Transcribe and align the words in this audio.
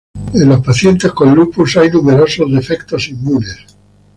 En 0.33 0.49
los 0.49 0.63
pacientes 0.65 1.11
con 1.11 1.35
lupus 1.35 1.77
hay 1.77 1.91
numerosos 1.91 2.51
defectos 2.51 3.07
inmunes. 3.09 3.67